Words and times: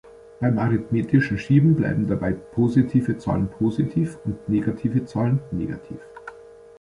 Beim 0.39 0.57
arithmetischen 0.57 1.37
Schieben 1.37 1.75
bleiben 1.75 2.07
dabei 2.07 2.31
positive 2.31 3.19
Zahlen 3.19 3.51
positiv 3.51 4.17
und 4.25 4.49
negative 4.49 5.05
Zahlen 5.05 5.43
negativ. 5.51 5.99